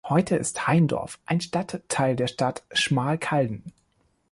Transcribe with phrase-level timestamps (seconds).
[0.09, 3.71] Heute ist Haindorf ein Stadtteil der Stadt Schmalkalden.